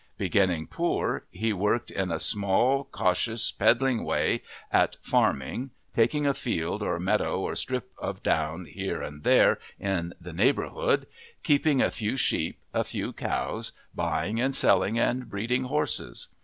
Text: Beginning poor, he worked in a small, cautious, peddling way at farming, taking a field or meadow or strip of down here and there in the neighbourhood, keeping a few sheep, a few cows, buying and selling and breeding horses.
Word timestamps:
Beginning 0.17 0.65
poor, 0.65 1.25
he 1.29 1.53
worked 1.53 1.91
in 1.91 2.09
a 2.11 2.19
small, 2.19 2.85
cautious, 2.85 3.51
peddling 3.51 4.03
way 4.03 4.41
at 4.71 4.97
farming, 5.03 5.69
taking 5.95 6.25
a 6.25 6.33
field 6.33 6.81
or 6.81 6.99
meadow 6.99 7.39
or 7.39 7.53
strip 7.53 7.91
of 7.99 8.23
down 8.23 8.65
here 8.65 8.99
and 9.03 9.21
there 9.23 9.59
in 9.79 10.15
the 10.19 10.33
neighbourhood, 10.33 11.05
keeping 11.43 11.83
a 11.83 11.91
few 11.91 12.17
sheep, 12.17 12.57
a 12.73 12.83
few 12.83 13.13
cows, 13.13 13.73
buying 13.93 14.41
and 14.41 14.55
selling 14.55 14.97
and 14.97 15.29
breeding 15.29 15.65
horses. 15.65 16.29